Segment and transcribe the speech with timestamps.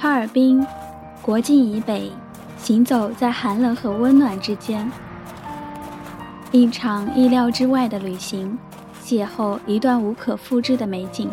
[0.00, 0.64] 哈尔滨，
[1.20, 2.08] 国境以北，
[2.56, 4.88] 行走在寒冷和温暖之间。
[6.52, 8.56] 一场意料之外的旅行，
[9.02, 11.28] 邂逅一段无可复制的美景。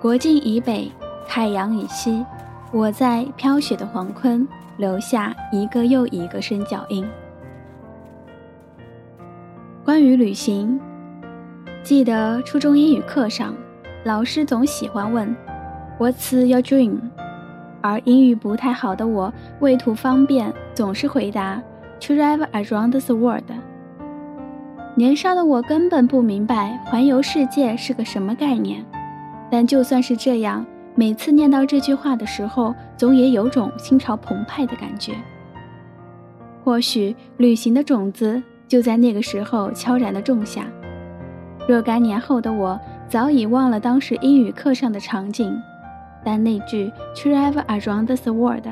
[0.00, 0.90] 国境以北，
[1.28, 2.26] 太阳以西，
[2.72, 4.46] 我在飘雪的黄昏
[4.78, 7.06] 留下一个又一个深脚印。
[9.84, 10.80] 关于旅行，
[11.84, 13.54] 记得初中英语课上，
[14.02, 15.36] 老师总喜欢问
[16.00, 16.98] ：“What's your dream？”
[17.86, 21.62] 而英语不太好的我，为图方便，总是回答
[22.00, 23.44] “travel around the world”。
[24.96, 28.84] 年少的我根本不明白环游世界是个什么概念，
[29.50, 35.12] 但就算是这样，每次念到这句话的时候，总也有种心潮澎湃的感觉。
[36.64, 40.64] 或许旅行的种子就在那个时候悄然的种下。
[41.68, 45.56] 若干年后的我，早已忘了当时英语课上的场景。
[46.26, 48.66] 但那句 "Travel around the world"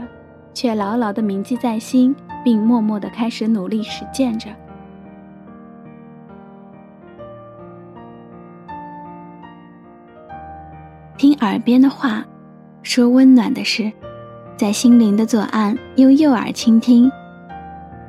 [0.52, 4.48] 却牢牢地铭记在心，并默默地开始努力实践着。
[11.16, 12.24] 听耳边的话，
[12.82, 13.92] 说温暖的事，
[14.56, 17.08] 在心灵的左岸用右耳倾听。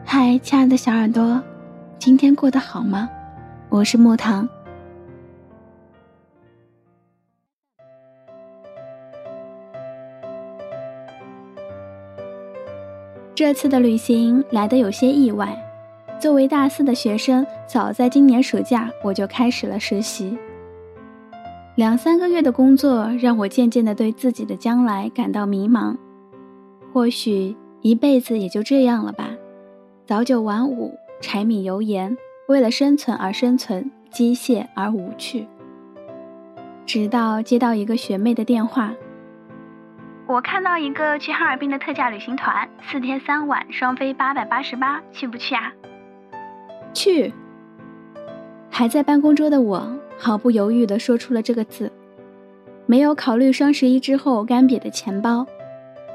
[0.03, 1.39] 嗨，亲爱的小耳朵，
[1.99, 3.07] 今天过得好吗？
[3.69, 4.49] 我是木糖。
[13.35, 15.61] 这次的旅行来得有些意外。
[16.21, 20.37] 作为大四的学生，早在今年暑假我就开始了实习。
[21.75, 25.97] 两三个月的工作让我渐渐的对自己的将来感到迷茫。
[26.93, 29.31] 或许一辈子也就这样了吧，
[30.05, 32.15] 早九晚五，柴米油盐，
[32.47, 35.45] 为了生存而生存，机械而无趣。
[36.85, 38.93] 直到接到一个学妹的电话。
[40.27, 45.71] 我看到一个去哈尔滨的特价旅行团，四天三晚，双飞八百八十八，去不去啊？
[46.93, 47.31] 去。
[48.71, 51.91] 还在办公桌的我毫不犹豫地说出了这个字，
[52.87, 55.45] 没有考虑双十一之后干瘪的钱包，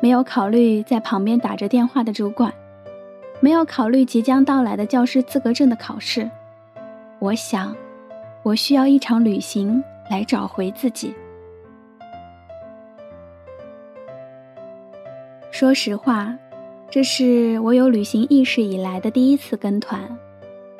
[0.02, 2.52] 没有考虑在旁边打着电话的主管，
[3.38, 6.28] 没有考虑即将到来的教师资格证的考试。
[7.20, 7.76] 我想，
[8.42, 11.14] 我需要一场旅行来找回自己。
[15.60, 16.34] 说实话，
[16.90, 20.00] 这是我有旅行意识以来的第一次跟团。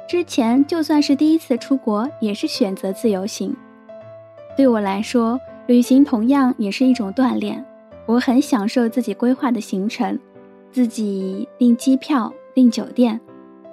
[0.09, 3.55] 之前就算是第一次出国，也是选择自由行。
[4.57, 7.63] 对我来说，旅行同样也是一种锻炼。
[8.07, 10.19] 我很享受自己规划的行程，
[10.73, 13.21] 自己订机票、订酒店，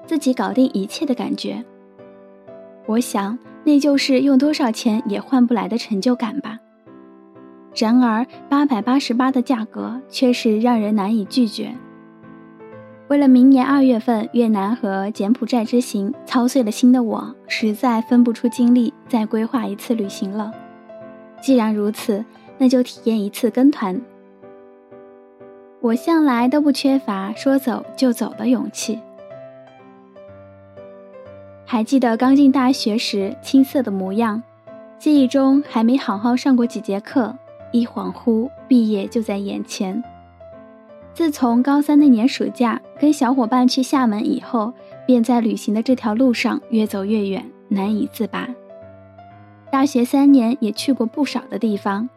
[0.05, 1.63] 自己搞定一切的感觉。
[2.85, 6.59] 我想，那就是用多少钱也换不来的成就感吧。
[7.75, 11.75] 然而，八百八十八的价格却是让人难以拒绝。
[13.07, 20.51] 为了明年二月份越南和柬埔寨之行，操碎了心的我实在分不出精力再规划一次旅行了。
[21.39, 22.25] 既然如此，
[22.57, 24.01] 那就体验一次跟团。
[25.79, 28.99] 我向来都不缺乏说走就走的勇气。
[31.63, 34.41] 还记得刚进大学时青涩的模样，
[34.97, 37.37] 记忆中还没好好上过几节课。
[37.71, 40.03] 一恍惚，毕业就在眼前。
[41.13, 44.71] 自从高三那年暑假跟小伙伴去厦门以后，
[45.05, 48.47] 便在旅行的这条路上越走越远，难以自拔。
[49.71, 52.07] 大学三年也去过不少的地方，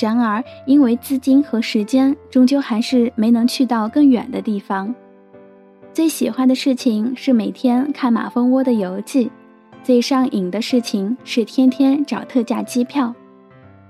[0.00, 4.94] 然而因为资金和时间，终究还是没能去到更远的地方。
[5.94, 9.30] 最喜欢的事情是每天看马蜂窝的游记，
[9.84, 13.14] 最上瘾的事情是天天找特价机票。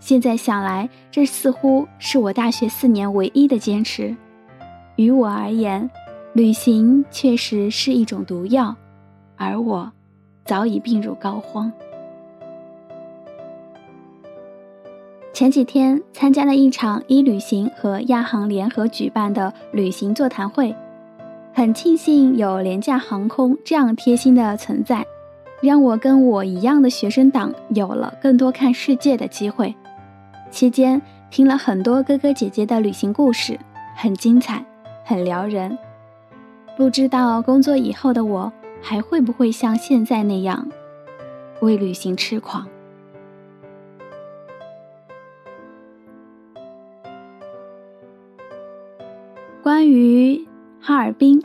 [0.02, 4.12] 现在想来，这似乎是我大学四年唯一的坚持。
[4.96, 5.88] 于我而言，
[6.32, 8.74] 旅行确实是一种毒药，
[9.36, 9.92] 而我
[10.44, 11.70] 早已病入膏肓。
[15.32, 20.74] 前几天参加了一场一旅行和亚航联合举办的旅行座谈会，
[21.54, 25.06] 很庆幸有廉价航空这样贴心的存在，
[25.60, 29.72] 让我跟我一样的学生党有了更多看世界的机会。
[30.52, 31.00] 期间
[31.30, 33.58] 听了很多哥哥姐姐的旅行故事，
[33.96, 34.62] 很精彩，
[35.02, 35.76] 很撩人。
[36.76, 38.52] 不知道工作以后的我
[38.82, 40.68] 还会不会像现在那样
[41.62, 42.68] 为旅行痴狂。
[49.62, 50.46] 关于
[50.80, 51.42] 哈尔滨，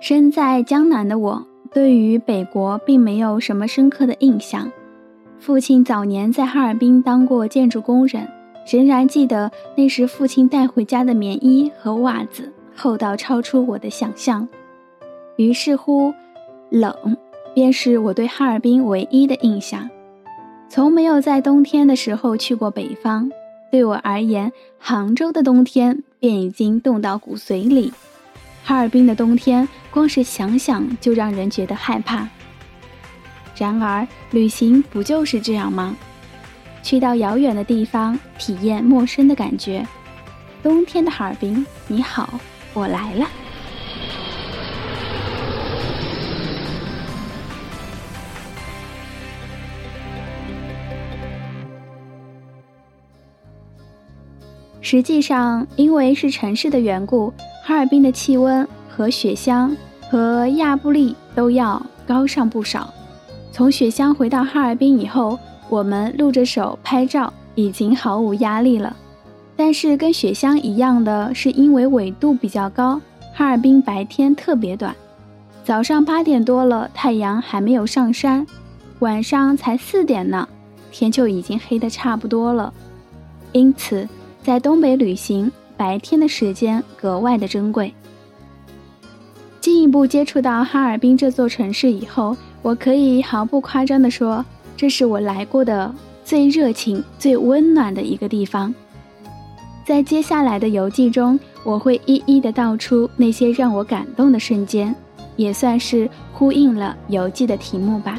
[0.00, 4.72] 身在江南的我，对于北国并没有什么深刻的印象。
[5.40, 8.28] 父亲早年在哈尔滨当过建筑工人，
[8.70, 14.46] 仍然记得那时父亲带回家的棉衣和袜子厚到超出我的想象。
[15.36, 16.12] 于是乎，
[16.68, 16.94] 冷
[17.54, 19.88] 便是我对哈尔滨唯一的印象。
[20.68, 23.30] 从没有在冬天的时候去过北方，
[23.72, 27.90] 对我而言，杭州的冬天便已经冻到骨髓里。
[28.62, 32.28] 哈尔滨的冬天，光是想想就让人觉得害怕。
[33.60, 35.94] 然而，旅行不就是这样吗？
[36.82, 39.86] 去到遥远的地方，体验陌生的感觉。
[40.62, 42.40] 冬天的哈尔滨，你好，
[42.72, 43.26] 我来了。
[54.80, 57.30] 实际上，因为是城市的缘故，
[57.62, 59.76] 哈尔滨的气温和雪乡
[60.10, 62.92] 和亚布力都要高上不少。
[63.52, 65.38] 从雪乡回到哈尔滨以后，
[65.68, 68.96] 我们露着手拍照已经毫无压力了。
[69.56, 73.00] 但是跟雪乡一样的是，因为纬度比较高，
[73.34, 74.94] 哈尔滨白天特别短，
[75.64, 78.46] 早上八点多了，太阳还没有上山，
[79.00, 80.48] 晚上才四点呢，
[80.90, 82.72] 天就已经黑得差不多了。
[83.52, 84.08] 因此。
[84.42, 87.92] 在东北旅行，白天的时间格外的珍贵。
[89.60, 94.44] 进一步接触到哈尔滨这座城市以后，我可以毫不夸张地说，
[94.76, 95.92] 这是我来过的
[96.24, 98.74] 最热情、最温暖的一个地方。
[99.84, 104.94] 在接下来的游记中，我会一一的道出那些让我感动的瞬间，
[105.36, 108.18] 也算是呼应了游记的题目吧。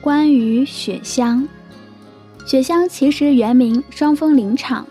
[0.00, 1.48] 关于雪乡，
[2.44, 4.86] 雪乡其实原名双峰林场，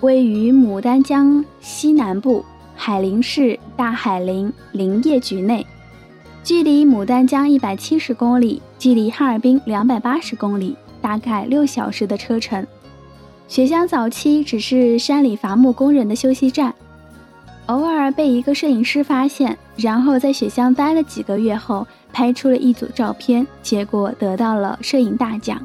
[0.00, 2.44] 位于牡丹江西南部
[2.74, 5.64] 海林市大海林林业局内，
[6.42, 12.66] 距离牡丹江一百七十公里，距离哈尔滨两百八十公里，大概六小时的车程。
[13.48, 16.74] 雪乡早期只是山里伐木工人的休息站，
[17.66, 21.86] 偶尔被一个摄影师发现，然后在雪乡待了几个月后。
[22.12, 25.60] 拍出了一组照片，结果得到了摄影大奖。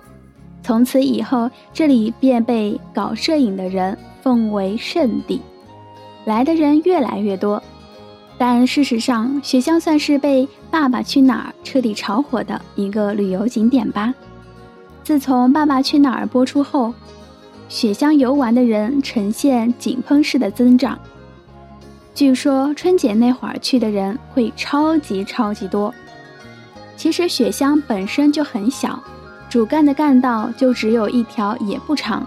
[0.64, 5.42] 从此以后，这里便被搞摄影的人奉为圣地，
[6.26, 7.62] 来的人越来越多。
[8.38, 14.14] 但事实上，雪乡算是被《爸爸去哪儿》彻底炒火的一个旅游景点吧。
[15.04, 16.94] 自从《爸爸去哪儿》播出后，
[17.68, 20.98] 雪乡游玩的人呈现井喷式的增长。
[22.14, 25.94] 据说春节那会儿去的人会超级超级多。
[26.98, 29.02] 其实雪乡本身就很小，
[29.52, 32.26] 主干的干道就只有一条，也不长。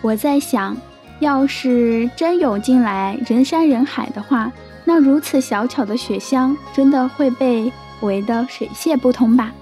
[0.00, 0.76] 我在想，
[1.18, 4.52] 要是真涌进来人山人海的话，
[4.84, 7.72] 那如此小巧的雪乡真的会被
[8.02, 9.52] 围得水泄不通吧？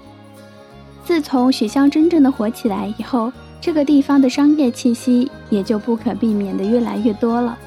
[1.03, 7.57] 自从雪乡真正的火起来以后，这个地方的商业气息也就不可避免的越来越多了。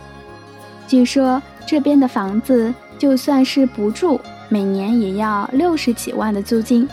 [0.87, 4.21] 据说这边的房子就算是不住。
[4.49, 6.87] 每年也要六十几万的租金，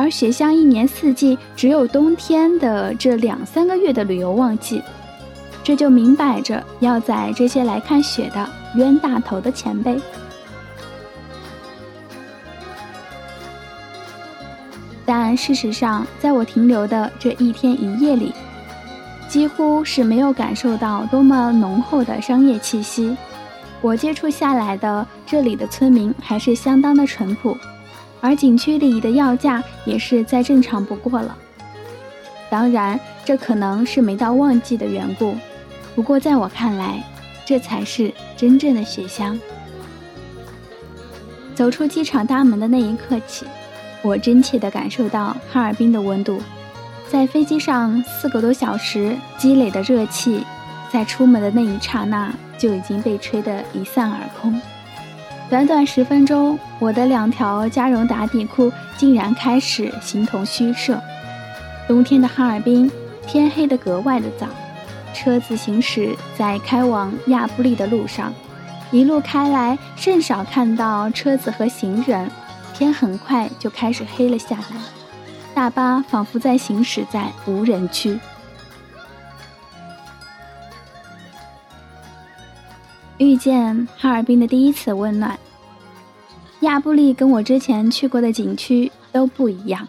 [0.00, 4.82] 而雪乡一年四季只有冬天的这两三个月的旅游旺季，
[5.62, 10.00] 这就明摆着要宰这些来看雪的冤大头的前辈。
[15.04, 18.32] 但事实上，在我停留的这一天一夜里，
[19.28, 23.14] 几乎是没有感受到多么浓厚的商业气息。
[23.82, 27.54] 我接触下来的这里的村民还是相当的淳朴，
[28.20, 31.36] 而景区里的要价也是再正常不过了。
[32.50, 35.34] 当然，这可能是没到旺季的缘故。
[35.94, 37.02] 不过在我看来，
[37.44, 39.38] 这才是真正的雪乡。
[41.54, 43.46] 走出机场大门的那一刻起，
[44.02, 46.40] 我真切地感受到哈尔滨的温度。
[47.08, 50.44] 在飞机上四个多小时积累的热气，
[50.92, 52.32] 在出门的那一刹那。
[52.60, 54.60] 就已经被吹得一散而空。
[55.50, 61.02] 短短十分钟，我的两条加绒打底裤竟然开始形同虚设。
[61.88, 62.88] 冬天的哈尔滨，
[63.26, 64.46] 天黑得格外的早。
[65.12, 68.32] 车子行驶在开往亚布力的路上，
[68.92, 72.30] 一路开来，甚少看到车子和行人。
[72.72, 74.80] 天很快就开始黑了下来，
[75.52, 78.16] 大巴仿佛在行驶在无人区。
[83.20, 85.38] 遇见哈尔滨的第一次温暖。
[86.60, 89.86] 亚布力跟我之前去过的景区都不一样，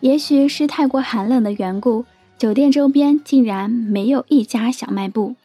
[0.00, 2.06] 也许是太过寒冷的缘故，
[2.38, 5.36] 酒店周边竟然没有一家小卖部。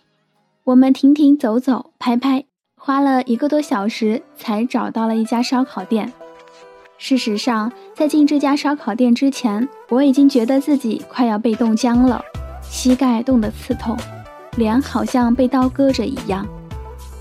[0.63, 2.45] 我们停停走走，拍拍，
[2.77, 6.13] 花了一个多小时才找到了一家烧烤店。
[6.97, 12.23] 事实上，在进这家烧烤店之前，我已经觉得自己快要被冻僵了，
[12.61, 13.97] 膝盖冻得刺痛，
[14.55, 16.47] 脸好像被刀割着一样。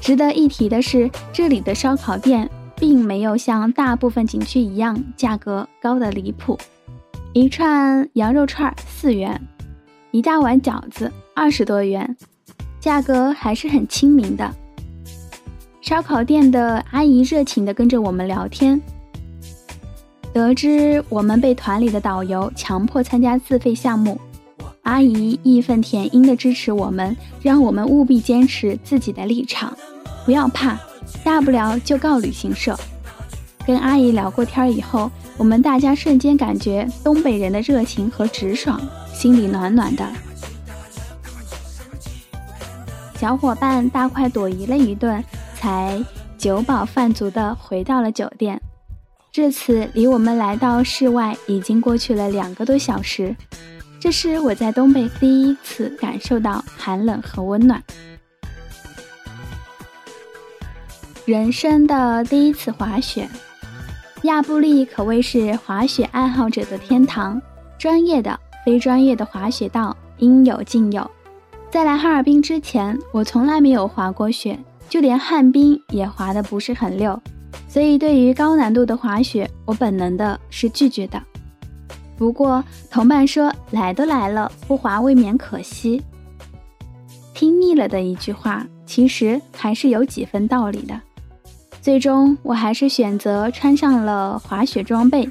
[0.03, 6.59] 值得一提的是，这里的烧烤店并没有像大部分景区一样价格高的离谱，
[7.33, 9.41] 一串羊肉串四元，
[10.11, 12.17] 一大碗饺子二十多元，
[12.81, 14.53] 价格还是很亲民的。
[15.81, 18.83] 烧烤店的阿姨热情地跟着我们聊天。
[20.33, 24.21] 得知我们被团里的导游强迫参加自费项目，
[24.83, 29.77] 阿姨义愤填膺地支持我们，让我们务必坚持自己的立场，
[30.25, 30.79] 不要怕，
[31.25, 32.79] 大不了就告旅行社。
[33.67, 38.81] 跟阿姨聊过天以后，我们大家瞬间感觉东北人的热情和直爽，
[39.13, 40.07] 心里暖暖的。
[43.17, 45.23] 小伙伴大快朵颐了一顿。
[45.63, 46.05] 才
[46.37, 48.61] 酒饱饭足的回到了酒店。
[49.31, 53.37] 至此，离我们来到室外已经过去了两个多小时。
[54.01, 57.81] 这是我在东北第一次感受到寒冷和温暖。
[61.25, 63.29] 人生的第一次滑雪，
[64.23, 67.41] 亚布力可谓是滑雪爱好者的天堂，
[67.79, 71.09] 专业的、非专业的滑雪道应有尽有。
[71.71, 74.59] 在来哈尔滨之前，我从来没有滑过雪。
[74.89, 77.19] 就连旱冰也滑得不是很溜，
[77.67, 81.23] 所以对于高难度的滑雪，我本能的是拒绝的。
[82.19, 86.03] 不过同伴说来都来了，不滑未免可惜。
[87.33, 91.01] 听腻了的一句话，其实还是有几分道理的。
[91.83, 95.29] 最终我还是选择穿上了滑雪装备，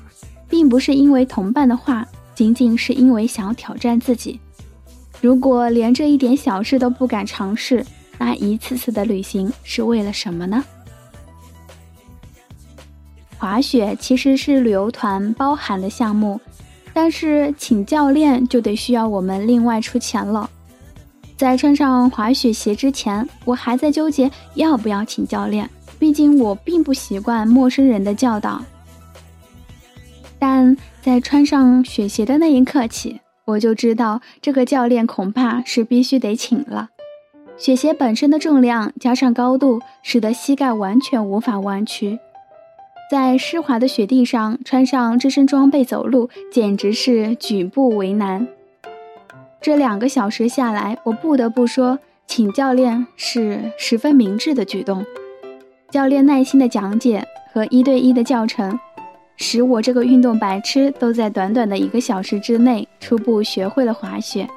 [0.50, 2.06] 并不是因为同伴的话，
[2.36, 4.38] 仅仅是因为想挑战自己。
[5.22, 7.86] 如果连这一点小事都不敢尝试，
[8.18, 10.62] 那一次次的旅行是为了什么呢？
[13.38, 16.38] 滑雪其实是旅游团包含的项目，
[16.94, 20.50] 但是请教练就得需要我们另外出钱了。
[21.38, 25.68] 在穿上滑雪鞋之前，我还在纠结要不要请教练，
[26.02, 28.60] 毕竟我并不习惯陌生人的教导。
[30.40, 36.90] 但在穿上雪鞋的那一刻起，我就知道这个教练恐怕是必须得请了。
[37.56, 42.18] 雪鞋本身的重量加上高度，使得膝盖完全无法弯曲，
[43.12, 48.48] 在湿滑的雪地上穿上这身装备走路，简直是举步为难。
[49.62, 55.06] 这两个小时下来，我不得不说，请教练是十分明智的举动。
[55.92, 57.22] 教练耐心的讲解
[57.52, 58.80] 和一对一的教程，
[59.36, 64.48] 使我这个运动白痴都在短短的一个小时之内初步学会了滑雪。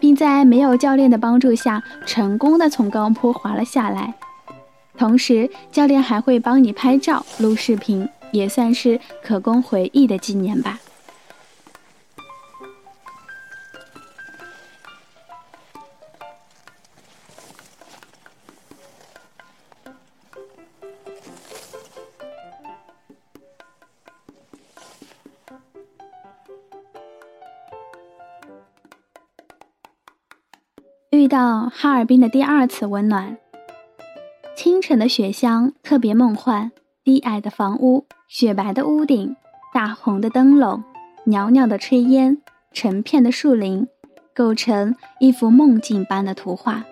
[0.00, 4.12] 并在没有教练的帮助下，成功的从高坡滑了下来。
[4.98, 10.80] 同时，教练还会帮你拍照、录视频，也算是可供回忆的纪念吧。
[31.12, 33.36] 遇到哈尔滨的第二次温暖，
[34.56, 36.70] 清晨的雪乡特别梦幻，
[37.04, 39.36] 低矮的房屋，雪白的屋顶，
[39.74, 40.82] 大红的灯笼，
[41.26, 42.38] 袅袅的炊烟，
[42.72, 43.86] 成片的树林，
[44.34, 46.82] 构成一幅梦境般的图画。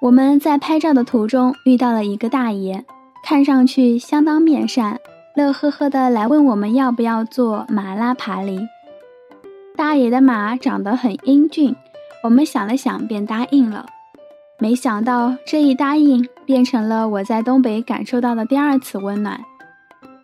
[0.00, 2.84] 我们在拍照的途中遇到了一个大爷，
[3.22, 4.98] 看上去相当面善，
[5.36, 8.66] 乐呵呵的来问我们要不要做马拉爬犁。
[9.76, 11.76] 大爷的马长得很英俊。
[12.22, 13.86] 我们想了想，便答应了。
[14.58, 19.40] 没想到这一答应，变成了我在东北感受到的第二次温暖。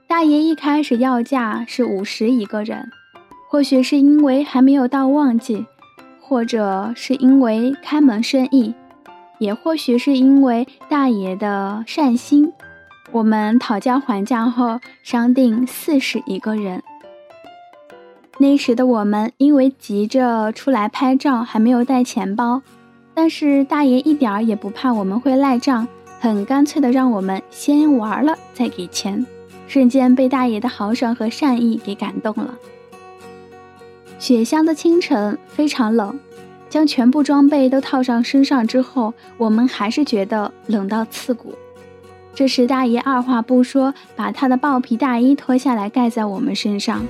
[0.06, 2.88] 大爷一开始要价是五十一个人，
[3.50, 5.66] 或许是因为还没有到旺季，
[6.20, 8.72] 或者是因为开门生意，
[9.38, 12.52] 也或许是因为大爷的善心，
[13.10, 16.80] 我们讨价还价后商定四十一个人。
[18.40, 22.62] 那时的我们因为急着出来拍照，还没有带钱包，
[23.12, 25.88] 但是大爷一点儿也不怕我们会赖账，
[26.20, 29.26] 很干脆的让我们先玩了再给钱，
[29.66, 32.54] 瞬间被大爷的豪爽和善意给感动了。
[34.20, 36.16] 雪乡的清晨非常冷，
[36.70, 41.54] 将全部装备都套上身上之后，我们还是觉得冷到刺骨。
[42.34, 47.04] 这时大爷二话不说，把他的豹皮大衣脱下来盖在我们身上。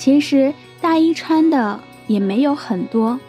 [0.00, 3.20] 其实大衣穿的也没有很多，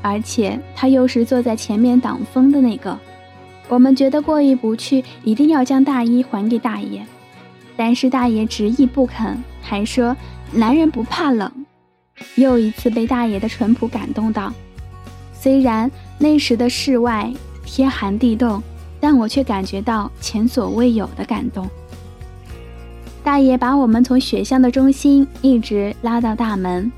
[0.00, 2.98] 而且他又是坐在前面挡风的那个，
[3.68, 7.02] 我们觉得过意不去，一定要将大衣还给大爷，
[7.76, 10.16] 但是大爷执意不肯，还说
[10.52, 11.52] 男人不怕冷。
[12.36, 14.50] 又一次被大爷的淳朴感动到，
[15.34, 17.30] 虽然那时的室外
[17.66, 18.62] 天寒地冻，
[18.98, 21.68] 但我却感觉到前所未有的感动。
[23.22, 26.90] 大爷把我们从学校的中心一直拉到大门，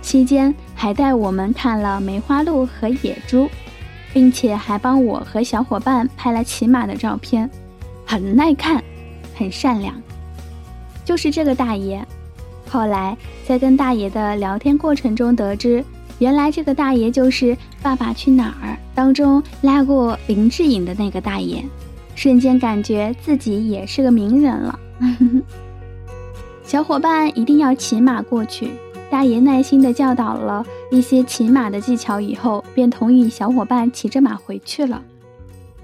[0.00, 3.48] 期间还带我们看了梅花鹿和野猪，
[4.12, 7.50] 并且还帮我和小伙伴拍了骑马的照片，
[8.06, 8.82] 很耐看，
[9.34, 9.94] 很善良。
[11.04, 12.04] 就是这个大爷。
[12.68, 15.84] 后来在跟大爷的聊天过程中得知，
[16.18, 17.46] 原来这个大爷就是
[17.82, 21.64] 《爸爸去哪儿》当中拉过林志颖的那个大爷，
[22.14, 24.78] 瞬间感觉自己也是个名人了。
[26.64, 28.70] 小伙伴一定要骑马过去。
[29.08, 35.00] 大爷耐心地教导了一些骑马的技巧以后，便同意小伙伴骑着马回去了。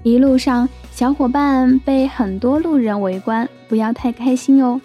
[0.03, 4.81] 一路上，小伙伴被很多路人围观，不要太开心哦。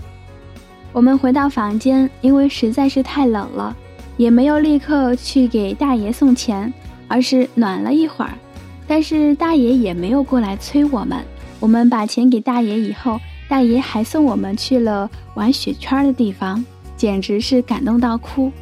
[0.93, 3.77] 我们回到房间，因为实在是太冷了，
[4.17, 6.73] 也没有立刻去给大爷送钱，
[7.09, 8.31] 而是暖了一会儿。
[8.87, 11.19] 但是大爷也没有过来催我们。
[11.59, 13.19] 我们把钱给大爷以后。
[13.49, 16.65] 大爷还送我们去了玩雪圈的地方，
[16.97, 18.53] 简直是感动到哭。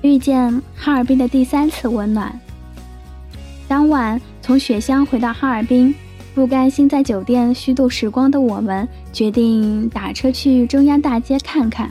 [0.00, 2.40] 遇见哈尔滨的第三次温暖。
[3.68, 5.94] 当晚从雪乡回到哈尔滨，
[6.34, 11.88] 不甘心在酒店虚度时光的我们，决定打车去中央大街看看。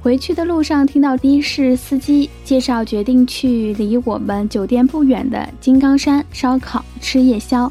[0.00, 7.70] 回去的路上，听到的士司机介绍，决定去离我们酒店不远的金刚山烧烤吃夜宵。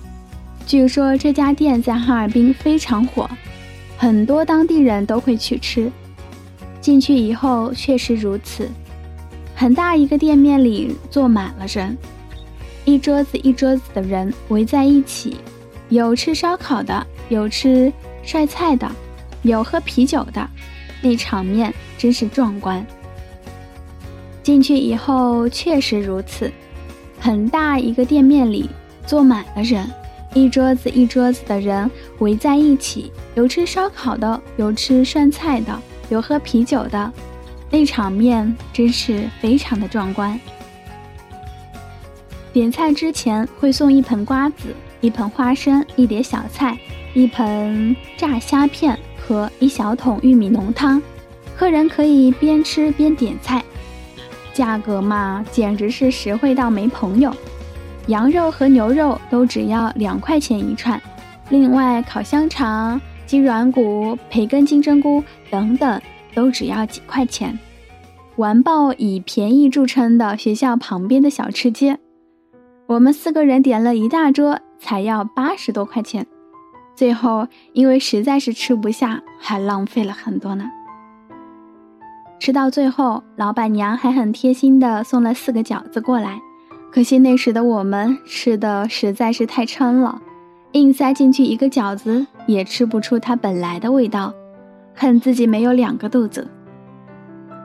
[0.65, 3.29] 据说这家店在哈尔滨非常火，
[3.97, 5.89] 很多当地人都会去吃。
[6.81, 8.69] 进去以后确实如此，
[9.55, 11.97] 很大一个店面里坐满了人，
[12.83, 15.37] 一桌子一桌子的人围在一起，
[15.89, 17.91] 有吃烧烤的，有吃
[18.23, 18.89] 涮菜的，
[19.43, 20.47] 有喝啤酒的。
[21.01, 22.85] 那场面真是壮观。
[24.43, 26.51] 进去以后确实如此，
[27.19, 28.69] 很大一个店面里
[29.05, 29.89] 坐满了人，
[30.33, 35.77] 一桌子一桌子的人围在一起，有吃烧烤的，有吃涮菜的，
[36.09, 37.11] 有喝啤酒的，
[37.69, 40.39] 那场面真是非常的壮观。
[42.53, 46.77] 点菜之前会送一盆瓜子、一盆花生、一碟小菜、
[47.13, 48.97] 一盆炸虾片。
[49.27, 51.01] 和一小桶玉米浓汤，
[51.57, 53.63] 客人可以边吃边点菜，
[54.53, 57.33] 价格嘛简直是实惠到没朋友。
[58.07, 61.01] 羊肉和牛肉都只要两块钱一串，
[61.49, 66.01] 另外烤香肠、鸡软骨、培根金针菇等等
[66.33, 67.59] 都只要几块钱，
[68.37, 71.99] 完爆以便宜著称的学校旁边的小吃街。
[72.85, 76.25] 我们四个人点了一大桌，才要八十多块钱。
[76.97, 80.65] 最后，因为实在是吃不下，还浪费了很多呢。
[82.39, 86.39] 吃到最后，老板娘还很贴心的送了四个饺子过来，
[86.91, 90.19] 可惜那时的我们吃的实在是太撑了，
[90.71, 94.33] 硬塞进去一个饺子也吃不出它本来的味道，
[94.95, 96.47] 恨自己没有两个肚子。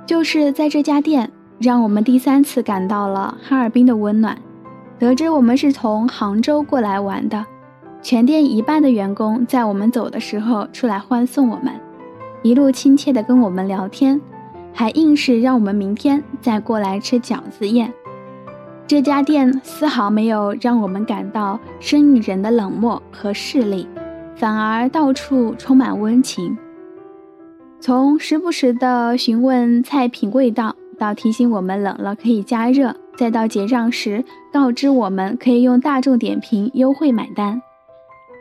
[0.05, 4.37] 就是在这家店，让我们第三次感到了哈尔滨的温暖，
[4.99, 7.47] 得知我们是从杭州过来玩的。
[8.03, 11.73] 全店一半的员工在我们走的时候出来欢送我们，
[12.43, 14.21] 一路亲切地跟我们聊天，
[14.73, 17.93] 还硬是让我们明天再过来吃饺子宴。
[18.89, 23.87] 这家店丝毫没有让我们感到生意人的冷漠和势利，
[24.35, 26.59] 反而到处充满温情。
[27.79, 37.63] 从时不时的询问菜品味道，到提醒我们冷了可以加热，再到结账时告知我们可以用大众点评优惠买单。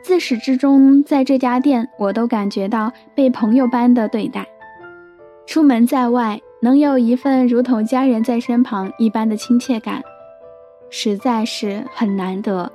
[0.02, 4.44] 自始至终，在这家店，我都感觉到被朋友般的对待。
[5.46, 10.02] 出门在外，能有一份如同家人在身旁一般的亲切感，
[10.90, 12.70] 实在是很难得。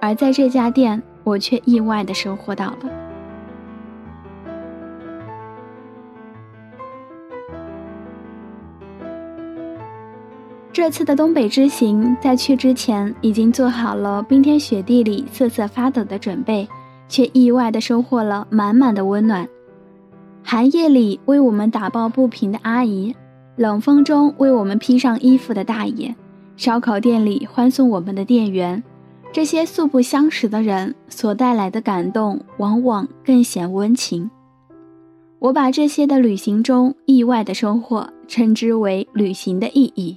[0.00, 3.07] 而在这家店，我却意外的收获到了。
[10.78, 16.68] 这次的东北之行，在去之前已经做好了冰天雪地里瑟瑟发抖的准备，
[17.08, 19.48] 却意外的收获了满满的温暖。
[20.40, 23.12] 寒夜里为我们打抱不平的阿姨，
[23.56, 26.14] 冷风中为我们披上衣服的大爷，
[26.56, 28.80] 烧烤店里欢送我们的店员，
[29.32, 34.30] 这些素不相识的人所带来的感动，往往更显温情。
[35.40, 40.16] 我把这些的旅行中意外的收获称之为旅行的意义。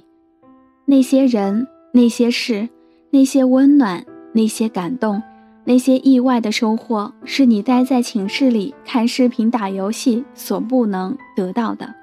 [0.84, 2.68] 那些人，那些事，
[3.10, 5.22] 那些温暖，那些感动，
[5.64, 11.94] 那些意外的收获，是你待在寝室里看视频、打游戏所不能得到的。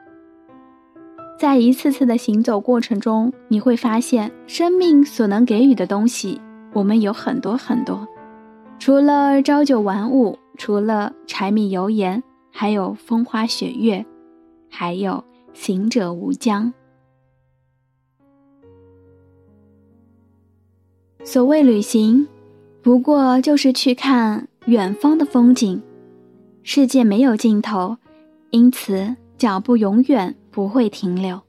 [1.37, 6.39] 在一次次的行走过程中，你会发现，生命所能给予的东西，
[6.73, 8.07] 我们有很多很多。
[8.77, 14.05] 除了朝九晚五，除了柴米油盐，还有风花雪月，
[14.69, 16.73] 还有行者无疆。
[21.23, 22.27] 所谓旅行，
[22.82, 25.82] 不过就是去看远方的风景。
[26.63, 27.97] 世界没有尽头，
[28.51, 30.36] 因此脚步永远。
[30.51, 31.39] 不会停留。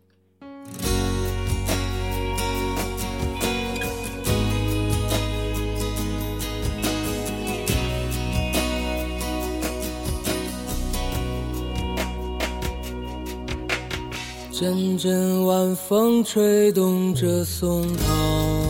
[14.53, 18.70] 阵阵晚风吹动着松涛，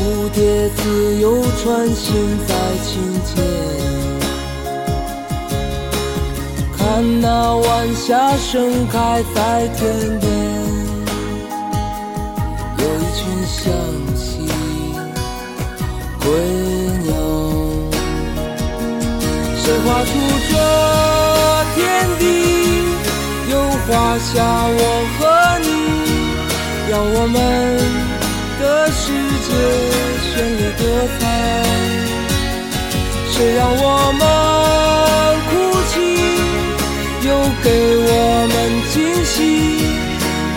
[0.00, 2.90] 蝴蝶自由穿行在清
[3.26, 3.36] 涧。
[6.78, 9.78] 看那晚霞盛开在天
[10.18, 10.32] 边，
[12.78, 13.60] 有一群向
[14.16, 14.48] 西
[16.18, 16.24] 归
[17.04, 17.12] 鸟。
[19.58, 20.08] 谁画出
[20.48, 20.52] 这
[21.74, 21.78] 天
[22.18, 22.22] 地，
[23.50, 23.52] 又
[23.86, 24.32] 画下
[24.72, 24.80] 我
[25.18, 25.20] 和
[25.60, 25.68] 你，
[26.90, 27.36] 让我们
[29.50, 29.58] 世界
[30.30, 30.82] 绚丽多
[31.18, 31.20] 彩。
[33.30, 33.84] 谁让我
[34.18, 34.22] 们
[35.48, 35.50] 哭
[35.90, 35.92] 泣？
[37.22, 37.28] 又
[37.62, 37.66] 给
[37.98, 38.10] 我
[38.52, 38.54] 们
[38.92, 39.36] 惊喜，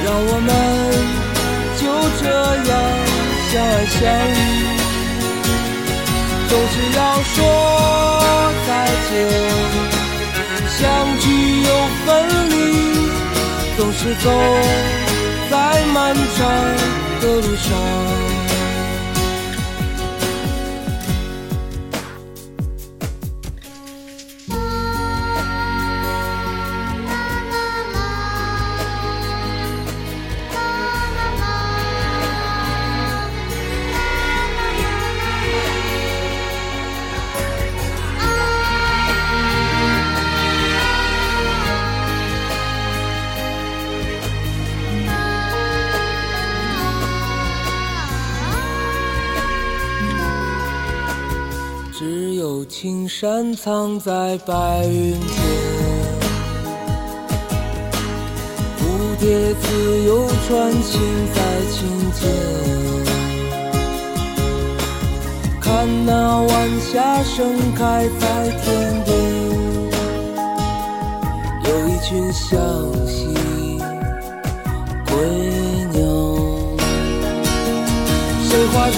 [0.06, 0.50] 让我们
[1.80, 1.82] 就
[2.22, 2.24] 这
[2.70, 2.72] 样
[3.50, 4.00] 相爱相
[4.32, 4.40] 依。
[6.50, 7.00] 总是要
[7.34, 7.36] 说
[8.68, 8.70] 再
[9.10, 9.12] 见，
[10.70, 10.80] 相
[11.20, 11.24] 聚
[11.64, 11.70] 又
[12.06, 12.08] 分
[12.50, 12.54] 离，
[13.76, 14.26] 总是走
[15.52, 15.54] 在
[15.94, 16.40] 漫长
[17.22, 18.33] 的路上。
[53.16, 55.22] 山藏在白云间，
[58.80, 58.82] 蝴
[59.20, 61.00] 蝶自由穿行
[61.32, 61.38] 在
[61.72, 61.78] 清
[62.12, 62.20] 涧。
[65.62, 68.66] 看那晚霞盛开在天
[69.06, 69.16] 边，
[71.66, 72.52] 有一群向
[73.06, 73.16] 西
[75.06, 75.14] 归
[75.94, 76.02] 鸟。
[78.42, 78.98] 谁画出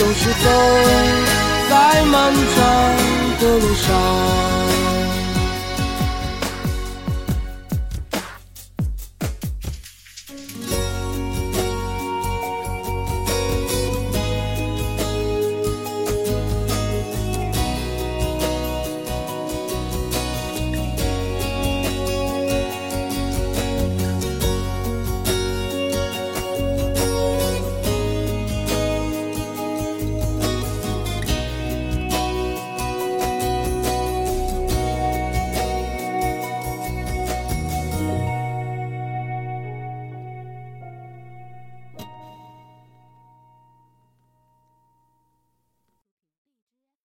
[0.00, 0.50] 总是走
[1.68, 4.69] 在漫长的路上。